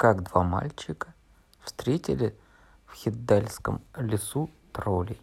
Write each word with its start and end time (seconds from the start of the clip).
как 0.00 0.22
два 0.22 0.42
мальчика 0.42 1.12
встретили 1.60 2.34
в 2.86 2.94
Хиддальском 2.94 3.82
лесу 3.94 4.48
троллей. 4.72 5.20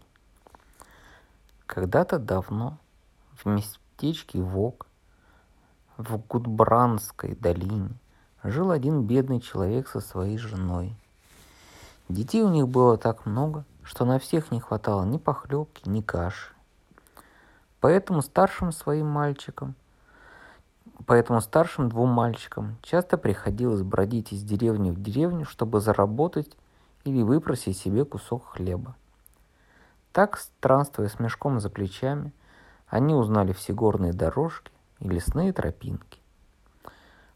Когда-то 1.66 2.20
давно 2.20 2.78
в 3.32 3.48
местечке 3.48 4.40
Вок 4.40 4.86
в 5.98 6.18
Гудбранской 6.18 7.34
долине 7.34 7.90
жил 8.44 8.70
один 8.70 9.02
бедный 9.02 9.42
человек 9.42 9.88
со 9.88 10.00
своей 10.00 10.38
женой. 10.38 10.96
Детей 12.08 12.44
у 12.44 12.50
них 12.50 12.68
было 12.68 13.00
так 13.00 13.26
много, 13.26 13.66
что 13.82 14.06
на 14.06 14.20
всех 14.20 14.52
не 14.52 14.60
хватало 14.60 15.06
ни 15.06 15.18
похлебки, 15.18 15.90
ни 15.90 16.02
каши. 16.02 16.54
Поэтому 17.80 18.22
старшим 18.22 18.72
своим 18.72 19.08
мальчикам– 19.08 19.74
Поэтому 21.08 21.40
старшим 21.40 21.88
двум 21.88 22.10
мальчикам 22.10 22.76
часто 22.82 23.18
приходилось 23.18 23.82
бродить 23.82 24.34
из 24.34 24.44
деревни 24.44 24.92
в 24.92 25.02
деревню, 25.02 25.46
чтобы 25.46 25.80
заработать 25.80 26.58
или 27.06 27.24
выпросить 27.24 27.78
себе 27.78 28.04
кусок 28.04 28.46
хлеба. 28.46 28.94
Так, 30.12 30.38
странствуя 30.38 31.08
с 31.08 31.18
мешком 31.18 31.62
за 31.62 31.70
плечами, 31.70 32.34
они 32.88 33.14
узнали 33.14 33.54
все 33.54 33.72
горные 33.72 34.12
дорожки 34.12 34.70
и 35.00 35.08
лесные 35.08 35.54
тропинки. 35.54 36.20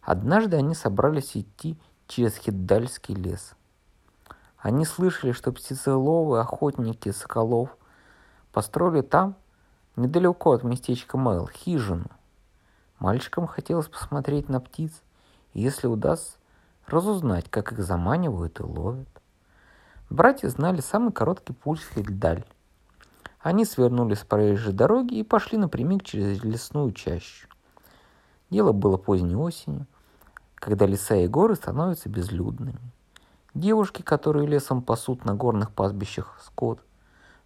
Однажды 0.02 0.58
они 0.58 0.76
собрались 0.76 1.38
идти 1.38 1.80
через 2.08 2.36
Хиддальский 2.36 3.16
лес. 3.16 3.56
Они 4.58 4.84
слышали, 4.84 5.32
что 5.32 5.54
птицеловы, 5.54 6.42
охотники 6.42 7.12
соколов 7.12 7.78
построили 8.52 9.02
там, 9.02 9.36
недалеко 9.96 10.52
от 10.52 10.64
местечка 10.64 11.18
Мэл, 11.18 11.48
хижину. 11.48 12.10
Мальчикам 13.02 13.48
хотелось 13.48 13.88
посмотреть 13.88 14.48
на 14.48 14.62
птиц, 14.62 15.02
и 15.54 15.62
если 15.62 15.88
удастся, 15.88 16.38
разузнать, 16.86 17.50
как 17.50 17.72
их 17.72 17.84
заманивают 17.84 18.60
и 18.60 18.64
ловят. 18.64 19.10
Братья 20.12 20.50
знали 20.50 20.82
самый 20.82 21.12
короткий 21.12 21.54
путь 21.54 21.80
в 21.80 21.96
Хельдаль. 21.96 22.46
Они 23.40 23.66
свернули 23.66 24.14
с 24.14 24.20
проезжей 24.20 24.72
дороги 24.72 25.16
и 25.16 25.24
пошли 25.24 25.58
напрямик 25.58 26.04
через 26.04 26.44
лесную 26.44 26.92
чащу. 26.92 27.48
Дело 28.52 28.72
было 28.72 28.98
поздней 28.98 29.36
осенью, 29.36 29.88
когда 30.54 30.86
леса 30.86 31.16
и 31.16 31.28
горы 31.28 31.56
становятся 31.56 32.08
безлюдными. 32.08 32.80
Девушки, 33.56 34.04
которые 34.04 34.46
лесом 34.46 34.84
пасут 34.84 35.26
на 35.26 35.34
горных 35.34 35.72
пастбищах 35.72 36.40
скот, 36.46 36.80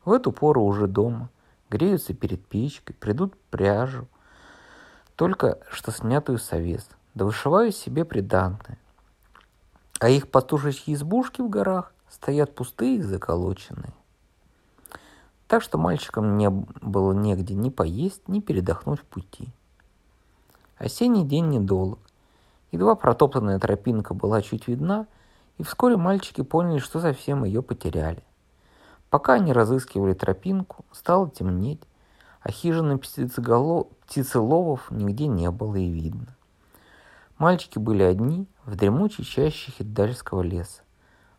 в 0.04 0.12
эту 0.12 0.34
пору 0.34 0.66
уже 0.66 0.88
дома, 0.88 1.30
греются 1.70 2.14
перед 2.14 2.46
печкой, 2.46 2.94
придут 2.94 3.38
пряжу, 3.50 4.10
только 5.16 5.60
что 5.70 5.92
снятую 5.92 6.38
с 6.38 6.52
овес, 6.52 6.88
да 7.14 7.26
вышиваю 7.26 7.72
себе 7.72 8.06
приданное. 8.06 8.78
А 10.00 10.10
их 10.10 10.30
пастушечьи 10.30 10.94
избушки 10.94 11.42
в 11.42 11.50
горах 11.50 11.94
стоят 12.10 12.54
пустые 12.54 12.98
и 12.98 13.02
заколоченные. 13.02 13.94
Так 15.48 15.62
что 15.62 15.78
мальчикам 15.78 16.38
не 16.38 16.50
было 16.50 17.14
негде 17.14 17.54
ни 17.54 17.70
поесть, 17.70 18.28
ни 18.28 18.40
передохнуть 18.40 19.00
в 19.00 19.06
пути. 19.06 19.50
Осенний 20.78 21.24
день 21.24 21.50
недолг. 21.50 22.00
Едва 22.72 22.96
протоптанная 22.96 23.60
тропинка 23.60 24.14
была 24.14 24.42
чуть 24.42 24.68
видна, 24.68 25.08
и 25.58 25.64
вскоре 25.64 25.96
мальчики 25.96 26.42
поняли, 26.42 26.80
что 26.80 27.00
совсем 27.00 27.46
ее 27.46 27.62
потеряли. 27.62 28.24
Пока 29.10 29.34
они 29.36 29.54
разыскивали 29.54 30.14
тропинку, 30.14 30.84
стало 30.92 31.30
темнеть, 31.30 31.82
а 32.46 32.52
хижины 32.52 33.00
птицеловов 33.00 34.92
нигде 34.92 35.26
не 35.26 35.50
было 35.50 35.78
и 35.78 35.90
видно. 35.90 36.36
Мальчики 37.40 37.80
были 37.80 38.04
одни 38.04 38.48
в 38.66 38.76
дремучей 38.76 39.24
чаще 39.24 39.72
хиддальского 39.72 40.44
леса, 40.44 40.84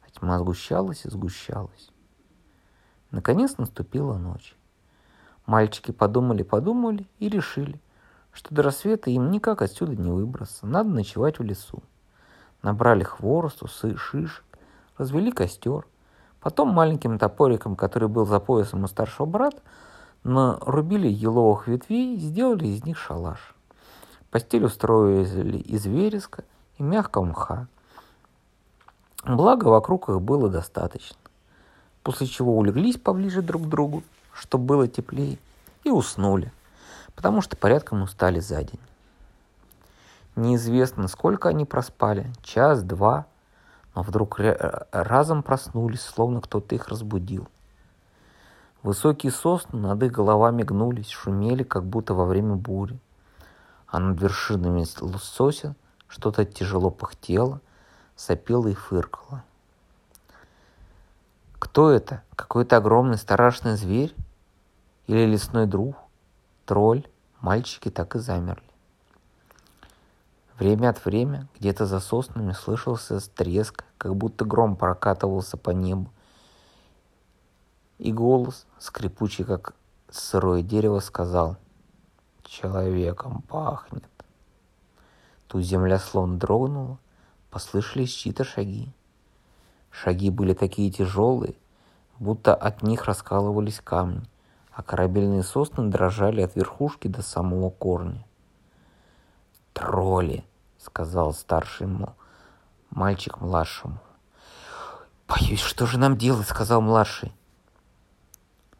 а 0.05 0.11
тьма 0.11 0.37
сгущалась 0.41 1.05
и 1.05 1.09
сгущалась. 1.09 1.93
Наконец 3.13 3.57
наступила 3.57 4.17
ночь. 4.19 4.57
Мальчики 5.47 5.93
подумали-подумали 5.93 7.07
и 7.21 7.29
решили, 7.29 7.81
что 8.33 8.53
до 8.53 8.65
рассвета 8.65 9.09
им 9.09 9.31
никак 9.31 9.63
отсюда 9.63 9.95
не 9.95 10.11
выбраться, 10.11 10.67
надо 10.67 10.91
ночевать 10.91 11.39
в 11.39 11.45
лесу. 11.45 11.85
Набрали 12.63 13.05
хворосту, 13.05 13.69
шишек, 13.69 14.45
развели 14.99 15.31
костер. 15.31 15.87
Потом 16.41 16.71
маленьким 16.71 17.17
топориком, 17.17 17.77
который 17.77 18.09
был 18.09 18.27
за 18.27 18.41
поясом 18.41 18.83
у 18.83 18.89
старшего 18.89 19.27
брата, 19.27 19.63
нарубили 20.27 21.09
еловых 21.09 21.69
ветвей 21.69 22.19
сделали 22.19 22.67
из 22.67 22.85
них 22.85 22.99
шалаш. 22.99 23.55
Постель 24.31 24.65
устроили 24.65 25.59
из 25.59 25.87
вереска 25.87 26.43
и 26.79 26.83
мягкого 26.83 27.27
мха. 27.27 27.69
Благо, 29.25 29.69
вокруг 29.69 30.09
их 30.09 30.21
было 30.21 30.49
достаточно. 30.49 31.17
После 32.03 32.27
чего 32.27 32.57
улеглись 32.57 32.99
поближе 32.99 33.41
друг 33.41 33.63
к 33.63 33.69
другу, 33.69 34.03
чтобы 34.33 34.65
было 34.65 34.89
теплее, 34.89 35.39
и 35.85 35.91
уснули, 35.91 36.53
потому 37.15 37.41
что 37.41 37.57
порядком 37.57 38.03
устали 38.03 38.41
за 38.41 38.63
день. 38.65 38.81
Неизвестно, 40.35 41.09
сколько 41.09 41.49
они 41.49 41.65
проспали, 41.65 42.31
час, 42.43 42.83
два, 42.83 43.27
но 43.95 44.03
вдруг 44.03 44.39
разом 44.91 45.43
проснулись, 45.43 46.03
словно 46.03 46.41
кто-то 46.41 46.75
их 46.75 46.89
разбудил. 46.89 47.49
Высокие 48.87 49.33
сосны 49.33 49.81
над 49.81 50.01
их 50.05 50.13
головами 50.13 50.63
гнулись, 50.63 51.09
шумели, 51.09 51.65
как 51.65 51.85
будто 51.85 52.15
во 52.15 52.25
время 52.25 52.55
бури. 52.55 53.01
А 53.89 53.99
над 53.99 54.23
вершинами 54.23 54.85
сосен 55.19 55.75
что-то 56.07 56.45
тяжело 56.45 56.91
пыхтело, 56.91 57.61
сопело 58.15 58.69
и 58.69 58.75
фыркало. 58.75 59.43
Кто 61.59 61.91
это? 61.91 62.23
Какой-то 62.37 62.77
огромный 62.77 63.19
страшный 63.19 63.75
зверь? 63.75 64.15
Или 65.09 65.27
лесной 65.27 65.67
друг? 65.67 65.97
Тролль? 66.65 67.09
Мальчики 67.41 67.91
так 67.91 68.15
и 68.15 68.21
замерли. 68.21 68.63
Время 70.61 70.91
от 70.91 71.05
времени 71.05 71.49
где-то 71.59 71.87
за 71.87 71.99
соснами 71.99 72.53
слышался 72.53 73.19
треск, 73.35 73.85
как 73.99 74.15
будто 74.15 74.45
гром 74.45 74.77
прокатывался 74.77 75.57
по 75.57 75.71
небу, 75.71 76.09
и 77.99 78.13
голос, 78.13 78.67
скрипучий, 78.79 79.45
как 79.45 79.75
сырое 80.11 80.63
дерево, 80.63 81.01
сказал 81.01 81.57
«Человеком 82.45 83.43
пахнет». 83.43 84.05
Тут 85.49 85.63
земля 85.63 85.99
словно 85.99 86.39
дрогнула, 86.39 86.99
послышались 87.51 88.13
чьи-то 88.13 88.45
шаги. 88.45 88.93
Шаги 89.91 90.31
были 90.31 90.53
такие 90.53 90.91
тяжелые, 90.91 91.55
будто 92.19 92.55
от 92.55 92.83
них 92.83 93.05
раскалывались 93.05 93.81
камни, 93.81 94.29
а 94.73 94.83
корабельные 94.83 95.43
сосны 95.43 95.89
дрожали 95.89 96.43
от 96.43 96.55
верхушки 96.57 97.09
до 97.09 97.23
самого 97.23 97.71
корня. 97.71 98.27
«Тролли!»— 99.73 100.45
сказал 100.79 101.33
старший 101.33 101.89
мальчик 102.91 103.41
младшему. 103.41 103.99
«Боюсь, 105.29 105.61
что 105.61 105.87
же 105.87 105.99
нам 105.99 106.17
делать?»— 106.17 106.47
сказал 106.49 106.81
младший. 106.81 107.33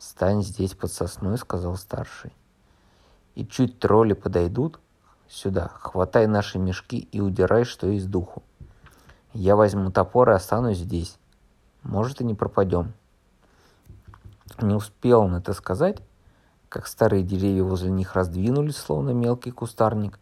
«Стань 0.07 0.45
здесь 0.45 0.73
под 0.73 0.93
сосной»,— 0.93 1.37
сказал 1.39 1.77
старший. 1.77 2.33
«И 3.35 3.45
чуть 3.45 3.81
тролли 3.81 4.13
подойдут 4.13 4.79
сюда, 5.29 5.67
хватай 5.67 6.29
наши 6.29 6.61
мешки 6.61 6.97
и 7.11 7.21
удирай, 7.21 7.65
что 7.65 7.89
из 7.89 8.07
духу. 8.07 8.45
Я 9.33 9.57
возьму 9.57 9.91
топор 9.91 10.31
и 10.31 10.35
останусь 10.35 10.79
здесь. 10.79 11.19
Может, 11.83 12.21
и 12.21 12.25
не 12.25 12.35
пропадем». 12.35 12.93
Не 14.61 14.75
успел 14.77 15.23
он 15.23 15.35
это 15.35 15.53
сказать, 15.53 15.99
как 16.69 16.87
старые 16.87 17.25
деревья 17.25 17.65
возле 17.65 17.91
них 17.91 18.15
раздвинулись, 18.15 18.77
словно 18.77 19.11
мелкий 19.11 19.51
кустарник, 19.51 20.21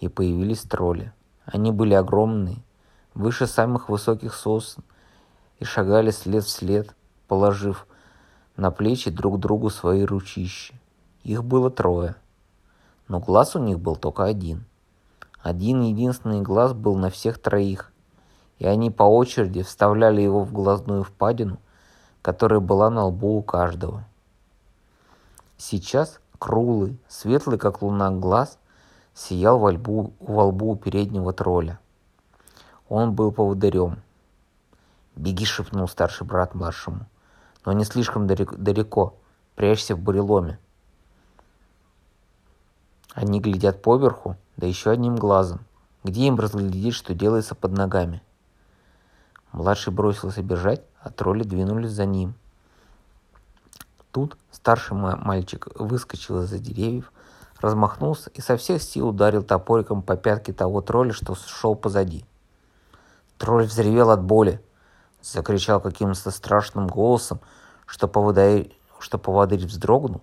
и 0.00 0.08
появились 0.08 0.62
тролли. 0.62 1.12
Они 1.44 1.70
были 1.70 1.94
огромные, 1.94 2.58
выше 3.14 3.46
самых 3.46 3.88
высоких 3.88 4.34
сосен, 4.34 4.82
и 5.60 5.64
шагали 5.64 6.10
след 6.10 6.42
в 6.42 6.50
след, 6.50 6.92
положив 7.28 7.86
на 8.56 8.70
плечи 8.70 9.10
друг 9.10 9.38
другу 9.38 9.70
свои 9.70 10.04
ручищи. 10.04 10.74
Их 11.22 11.44
было 11.44 11.70
трое, 11.70 12.14
но 13.08 13.20
глаз 13.20 13.56
у 13.56 13.58
них 13.58 13.78
был 13.78 13.96
только 13.96 14.24
один. 14.24 14.64
Один 15.42 15.82
единственный 15.82 16.40
глаз 16.40 16.72
был 16.72 16.96
на 16.96 17.10
всех 17.10 17.38
троих, 17.38 17.92
и 18.58 18.66
они 18.66 18.90
по 18.90 19.04
очереди 19.04 19.62
вставляли 19.62 20.20
его 20.22 20.42
в 20.44 20.52
глазную 20.52 21.04
впадину, 21.04 21.58
которая 22.22 22.60
была 22.60 22.90
на 22.90 23.04
лбу 23.06 23.38
у 23.38 23.42
каждого. 23.42 24.04
Сейчас 25.58 26.20
круглый, 26.38 26.98
светлый 27.08 27.58
как 27.58 27.82
луна 27.82 28.10
глаз 28.10 28.58
сиял 29.14 29.58
во 29.58 29.70
лбу, 29.70 30.12
во 30.20 30.46
лбу 30.46 30.72
у 30.72 30.76
переднего 30.76 31.32
тролля. 31.32 31.78
Он 32.88 33.14
был 33.14 33.32
поводырем. 33.32 34.02
«Беги!»— 35.14 35.44
шепнул 35.46 35.88
старший 35.88 36.26
брат 36.26 36.54
младшему 36.54 37.06
но 37.66 37.72
не 37.72 37.84
слишком 37.84 38.26
далеко. 38.26 39.14
Прячься 39.56 39.96
в 39.96 39.98
буреломе. 39.98 40.58
Они 43.12 43.40
глядят 43.40 43.82
поверху, 43.82 44.36
да 44.56 44.66
еще 44.66 44.90
одним 44.90 45.16
глазом. 45.16 45.60
Где 46.04 46.28
им 46.28 46.36
разглядеть, 46.38 46.94
что 46.94 47.14
делается 47.14 47.54
под 47.54 47.72
ногами? 47.72 48.22
Младший 49.52 49.92
бросился 49.92 50.42
бежать, 50.42 50.82
а 51.00 51.10
тролли 51.10 51.42
двинулись 51.42 51.90
за 51.90 52.04
ним. 52.04 52.34
Тут 54.12 54.36
старший 54.52 54.96
мальчик 54.96 55.66
выскочил 55.74 56.42
из-за 56.42 56.58
деревьев, 56.58 57.10
размахнулся 57.60 58.30
и 58.30 58.40
со 58.40 58.56
всех 58.56 58.82
сил 58.82 59.08
ударил 59.08 59.42
топориком 59.42 60.02
по 60.02 60.16
пятке 60.16 60.52
того 60.52 60.82
тролля, 60.82 61.12
что 61.12 61.34
шел 61.34 61.74
позади. 61.74 62.24
Тролль 63.38 63.64
взревел 63.64 64.10
от 64.10 64.22
боли, 64.22 64.62
закричал 65.32 65.80
каким-то 65.80 66.30
страшным 66.30 66.86
голосом, 66.86 67.40
что 67.86 68.08
поводырь, 68.08 68.76
что 68.98 69.18
поводырь 69.18 69.66
вздрогнул 69.66 70.22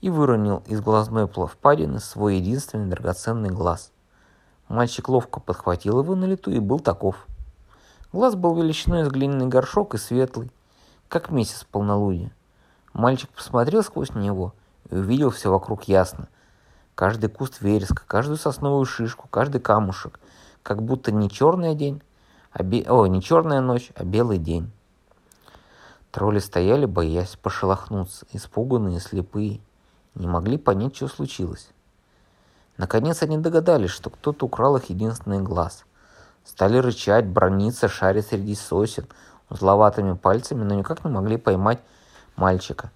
и 0.00 0.10
выронил 0.10 0.62
из 0.66 0.80
глазной 0.80 1.26
впадины 1.26 2.00
свой 2.00 2.36
единственный 2.36 2.90
драгоценный 2.90 3.50
глаз. 3.50 3.92
Мальчик 4.68 5.08
ловко 5.08 5.40
подхватил 5.40 6.02
его 6.02 6.14
на 6.14 6.24
лету 6.24 6.50
и 6.50 6.58
был 6.58 6.80
таков. 6.80 7.26
Глаз 8.12 8.34
был 8.34 8.54
величиной 8.54 9.04
с 9.04 9.08
глиняный 9.08 9.46
горшок 9.46 9.94
и 9.94 9.98
светлый, 9.98 10.50
как 11.08 11.30
месяц 11.30 11.64
полнолуния. 11.64 12.32
Мальчик 12.92 13.30
посмотрел 13.30 13.82
сквозь 13.82 14.14
него 14.14 14.54
и 14.90 14.96
увидел 14.96 15.30
все 15.30 15.50
вокруг 15.50 15.84
ясно. 15.84 16.28
Каждый 16.94 17.28
куст 17.28 17.60
вереска, 17.60 18.04
каждую 18.06 18.36
сосновую 18.36 18.84
шишку, 18.84 19.26
каждый 19.28 19.60
камушек, 19.60 20.20
как 20.62 20.82
будто 20.82 21.12
не 21.12 21.28
черный 21.28 21.74
день, 21.74 22.02
а 22.54 22.62
бе... 22.62 22.84
О, 22.88 23.06
не 23.06 23.20
черная 23.20 23.60
ночь, 23.60 23.90
а 23.96 24.04
белый 24.04 24.38
день. 24.38 24.70
Тролли 26.12 26.38
стояли, 26.38 26.86
боясь 26.86 27.36
пошелохнуться, 27.36 28.26
испуганные, 28.32 29.00
слепые, 29.00 29.60
не 30.14 30.28
могли 30.28 30.56
понять, 30.56 30.94
что 30.94 31.08
случилось. 31.08 31.70
Наконец 32.76 33.24
они 33.24 33.38
догадались, 33.38 33.90
что 33.90 34.08
кто-то 34.08 34.46
украл 34.46 34.76
их 34.76 34.88
единственный 34.88 35.40
глаз. 35.40 35.84
Стали 36.44 36.78
рычать, 36.78 37.26
брониться, 37.26 37.88
шарить 37.88 38.28
среди 38.28 38.54
сосен, 38.54 39.08
узловатыми 39.50 40.14
пальцами, 40.14 40.62
но 40.62 40.76
никак 40.76 41.04
не 41.04 41.10
могли 41.10 41.36
поймать 41.36 41.80
мальчика. 42.36 42.92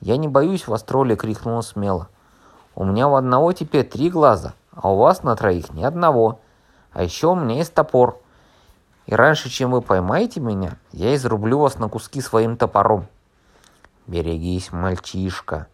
«Я 0.00 0.16
не 0.16 0.28
боюсь 0.28 0.66
вас, 0.66 0.82
тролли!»— 0.82 1.14
крикнула 1.16 1.60
смело. 1.60 2.08
«У 2.74 2.84
меня 2.84 3.06
у 3.06 3.16
одного 3.16 3.52
теперь 3.52 3.86
три 3.86 4.08
глаза, 4.08 4.54
а 4.74 4.90
у 4.90 4.96
вас 4.96 5.22
на 5.22 5.36
троих 5.36 5.74
ни 5.74 5.82
одного. 5.82 6.40
А 6.92 7.02
еще 7.02 7.28
у 7.28 7.34
меня 7.34 7.56
есть 7.56 7.74
топор. 7.74 8.21
И 9.06 9.14
раньше, 9.14 9.50
чем 9.50 9.72
вы 9.72 9.82
поймаете 9.82 10.40
меня, 10.40 10.76
я 10.92 11.14
изрублю 11.14 11.58
вас 11.58 11.78
на 11.78 11.88
куски 11.88 12.20
своим 12.20 12.56
топором. 12.56 13.06
Берегись, 14.06 14.72
мальчишка. 14.72 15.66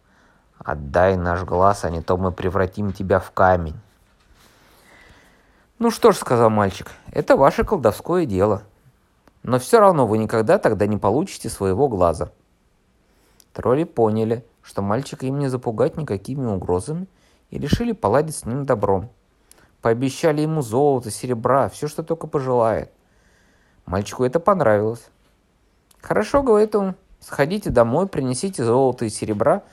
Отдай 0.57 1.15
наш 1.15 1.43
глаз, 1.43 1.85
а 1.85 1.89
не 1.89 2.01
то 2.01 2.17
мы 2.17 2.31
превратим 2.31 2.91
тебя 2.91 3.19
в 3.19 3.31
камень. 3.31 3.79
Ну 5.77 5.91
что 5.91 6.11
ж, 6.11 6.17
сказал 6.17 6.49
мальчик, 6.49 6.87
это 7.11 7.37
ваше 7.37 7.63
колдовское 7.63 8.25
дело. 8.25 8.63
Но 9.43 9.59
все 9.59 9.79
равно 9.79 10.05
вы 10.05 10.17
никогда 10.17 10.57
тогда 10.57 10.85
не 10.87 10.97
получите 10.97 11.49
своего 11.49 11.87
глаза. 11.87 12.31
Тролли 13.53 13.85
поняли, 13.85 14.45
что 14.61 14.81
мальчика 14.81 15.25
им 15.25 15.39
не 15.39 15.47
запугать 15.47 15.97
никакими 15.97 16.45
угрозами, 16.45 17.07
и 17.49 17.57
решили 17.57 17.93
поладить 17.93 18.35
с 18.35 18.45
ним 18.45 18.65
добром. 18.65 19.09
Пообещали 19.81 20.41
ему 20.41 20.61
золото, 20.61 21.09
серебра, 21.09 21.69
все, 21.69 21.87
что 21.87 22.03
только 22.03 22.27
пожелает. 22.27 22.91
Мальчику 23.89 24.23
это 24.23 24.39
понравилось. 24.39 25.03
«Хорошо»,— 25.99 26.43
говорит 26.43 26.75
он,— 26.75 26.93
«сходите 27.19 27.71
домой, 27.71 28.07
принесите 28.07 28.63
золото 28.63 29.05
и 29.05 29.09
серебра, 29.09 29.63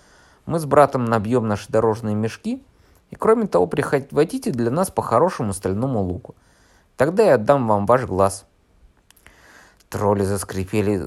мы 0.46 0.58
с 0.58 0.64
братом 0.64 1.04
набьем 1.04 1.46
наши 1.46 1.70
дорожные 1.70 2.14
мешки, 2.14 2.64
и 3.10 3.14
кроме 3.14 3.46
того, 3.46 3.66
прихватите 3.66 4.52
для 4.52 4.70
нас 4.70 4.90
по 4.90 5.02
хорошему 5.02 5.52
стальному 5.52 6.00
луку. 6.00 6.34
Тогда 6.96 7.24
я 7.24 7.34
отдам 7.34 7.68
вам 7.68 7.84
ваш 7.84 8.06
глаз». 8.06 8.46
Тролли 9.90 10.24
заскрипели 10.24 11.04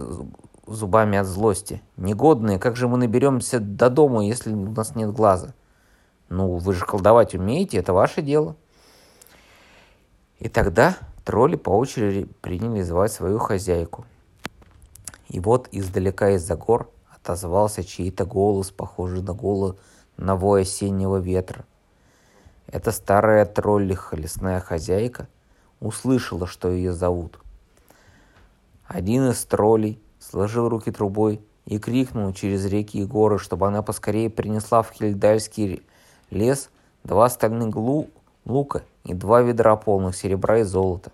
зубами 0.67 1.17
от 1.17 1.25
злости. 1.25 1.81
«Негодные, 1.97 2.59
как 2.59 2.75
же 2.75 2.87
мы 2.87 2.99
наберемся 2.99 3.59
до 3.59 3.89
дома, 3.89 4.23
если 4.23 4.53
у 4.53 4.69
нас 4.69 4.95
нет 4.95 5.11
глаза?» 5.11 5.55
«Ну, 6.29 6.57
вы 6.57 6.73
же 6.75 6.85
колдовать 6.85 7.33
умеете, 7.33 7.79
это 7.79 7.91
ваше 7.91 8.21
дело». 8.21 8.55
И 10.37 10.47
тогда 10.47 10.95
Тролли 11.29 11.57
по 11.57 11.69
очереди 11.69 12.27
приняли 12.41 12.81
звать 12.81 13.11
свою 13.11 13.37
хозяйку. 13.37 14.03
И 15.27 15.39
вот 15.39 15.69
издалека 15.71 16.31
из-за 16.31 16.55
гор 16.55 16.89
отозвался 17.07 17.83
чей-то 17.83 18.25
голос, 18.25 18.71
похожий 18.71 19.21
на 19.21 19.33
голос 19.33 19.75
на 20.17 20.35
вой 20.35 20.63
осеннего 20.63 21.17
ветра. 21.17 21.65
Эта 22.65 22.91
старая 22.91 23.45
троллиха, 23.45 24.15
лесная 24.15 24.59
хозяйка, 24.59 25.27
услышала, 25.79 26.47
что 26.47 26.71
ее 26.71 26.93
зовут. 26.93 27.39
Один 28.87 29.29
из 29.29 29.45
троллей 29.45 30.01
сложил 30.17 30.67
руки 30.67 30.91
трубой 30.91 31.41
и 31.65 31.77
крикнул 31.77 32.33
через 32.33 32.65
реки 32.65 33.01
и 33.01 33.05
горы, 33.05 33.37
чтобы 33.37 33.67
она 33.67 33.83
поскорее 33.83 34.31
принесла 34.31 34.81
в 34.81 34.91
Хильдальский 34.93 35.83
лес 36.31 36.71
два 37.03 37.29
стальных 37.29 37.75
лука 38.45 38.81
и 39.03 39.13
два 39.13 39.41
ведра 39.41 39.75
полных 39.75 40.15
серебра 40.15 40.61
и 40.61 40.63
золота. 40.63 41.11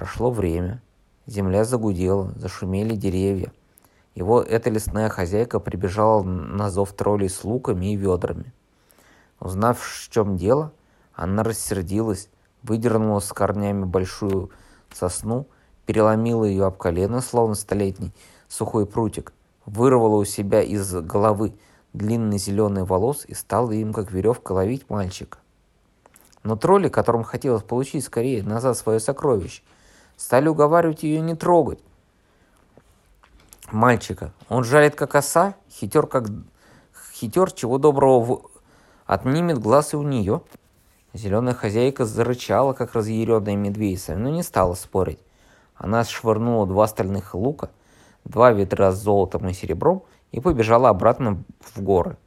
Прошло 0.00 0.30
время. 0.30 0.80
Земля 1.26 1.62
загудела, 1.64 2.32
зашумели 2.34 2.96
деревья. 2.96 3.52
Его 4.14 4.40
эта 4.40 4.70
лесная 4.70 5.10
хозяйка 5.10 5.60
прибежала 5.60 6.22
на 6.22 6.70
зов 6.70 6.94
троллей 6.94 7.28
с 7.28 7.44
луками 7.44 7.92
и 7.92 7.96
ведрами. 7.96 8.54
Узнав, 9.40 9.78
в 9.78 10.10
чем 10.10 10.38
дело, 10.38 10.72
она 11.12 11.42
рассердилась, 11.42 12.30
выдернула 12.62 13.20
с 13.20 13.30
корнями 13.30 13.84
большую 13.84 14.48
сосну, 14.90 15.46
переломила 15.84 16.44
ее 16.46 16.64
об 16.64 16.78
колено, 16.78 17.20
словно 17.20 17.54
столетний 17.54 18.14
сухой 18.48 18.86
прутик, 18.86 19.34
вырвала 19.66 20.16
у 20.16 20.24
себя 20.24 20.62
из 20.62 20.94
головы 20.94 21.52
длинный 21.92 22.38
зеленый 22.38 22.84
волос 22.84 23.26
и 23.28 23.34
стала 23.34 23.72
им, 23.72 23.92
как 23.92 24.12
веревка, 24.12 24.52
ловить 24.52 24.88
мальчика. 24.88 25.36
Но 26.42 26.56
тролли, 26.56 26.88
которым 26.88 27.22
хотелось 27.22 27.64
получить 27.64 28.02
скорее 28.02 28.42
назад 28.42 28.78
свое 28.78 28.98
сокровище– 28.98 29.62
Стали 30.20 30.48
уговаривать 30.48 31.02
ее 31.02 31.22
не 31.22 31.34
трогать. 31.34 31.78
Мальчика. 33.72 34.32
Он 34.50 34.64
жалит, 34.64 34.94
как 34.94 35.14
оса, 35.14 35.54
хитер, 35.70 36.06
как 36.06 36.26
хитер, 37.14 37.50
чего 37.50 37.78
доброго 37.78 38.20
в... 38.20 38.42
отнимет 39.06 39.58
глаз 39.58 39.94
и 39.94 39.96
у 39.96 40.02
нее. 40.02 40.42
Зеленая 41.14 41.54
хозяйка 41.54 42.04
зарычала, 42.04 42.74
как 42.74 42.92
разъяренная 42.92 43.56
медведица, 43.56 44.14
но 44.14 44.28
не 44.28 44.42
стала 44.42 44.74
спорить. 44.74 45.18
Она 45.74 46.04
швырнула 46.04 46.66
два 46.66 46.86
стальных 46.86 47.34
лука, 47.34 47.70
два 48.26 48.52
ведра 48.52 48.92
с 48.92 49.02
золотом 49.02 49.48
и 49.48 49.54
серебром 49.54 50.02
и 50.32 50.40
побежала 50.40 50.90
обратно 50.90 51.42
в 51.60 51.80
горы. 51.80 52.18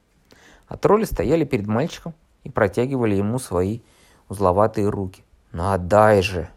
А 0.66 0.76
тролли 0.76 1.04
стояли 1.04 1.44
перед 1.44 1.68
мальчиком 1.68 2.12
и 2.42 2.50
протягивали 2.50 3.14
ему 3.14 3.38
свои 3.38 3.82
узловатые 4.28 4.88
руки. 4.88 5.22
«Ну 5.52 5.70
отдай 5.70 6.22
же!» 6.22 6.50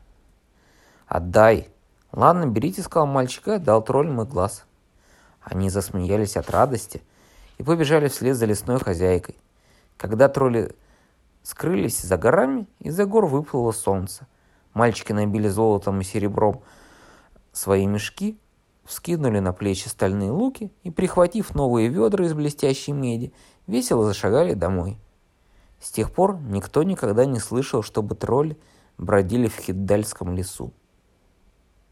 «Отдай!» 1.08 1.70
«Ладно, 2.12 2.48
берите»,— 2.48 2.82
сказал 2.84 3.08
мальчик 3.08 3.48
и 3.48 3.52
отдал 3.52 3.84
тролль 3.84 4.10
мой 4.10 4.26
глаз. 4.26 4.66
Они 5.42 5.70
засмеялись 5.70 6.36
от 6.36 6.50
радости 6.50 7.02
и 7.58 7.64
побежали 7.64 8.08
вслед 8.08 8.36
за 8.36 8.46
лесной 8.46 8.80
хозяйкой. 8.80 9.36
Когда 9.98 10.28
тролли 10.28 10.76
скрылись 11.44 12.02
за 12.02 12.18
горами, 12.18 12.68
из-за 12.80 13.06
гор 13.06 13.26
выплыло 13.26 13.72
солнце. 13.72 14.28
Мальчики 14.74 15.14
набили 15.14 15.48
золотом 15.48 16.02
и 16.02 16.04
серебром 16.04 16.62
свои 17.54 17.86
мешки, 17.88 18.38
вскинули 18.84 19.40
на 19.40 19.54
плечи 19.54 19.88
стальные 19.88 20.32
луки 20.32 20.72
и, 20.84 20.92
прихватив 20.92 21.56
новые 21.56 21.88
ведра 21.88 22.26
из 22.26 22.34
блестящей 22.34 22.92
меди, 22.92 23.34
весело 23.66 24.06
зашагали 24.06 24.54
домой. 24.54 24.98
С 25.80 25.92
тех 25.92 26.12
пор 26.12 26.38
никто 26.38 26.84
никогда 26.84 27.26
не 27.26 27.40
слышал, 27.40 27.82
чтобы 27.82 28.16
тролли 28.16 28.58
бродили 28.98 29.48
в 29.48 29.56
Хиддальском 29.56 30.36
лесу. 30.36 30.74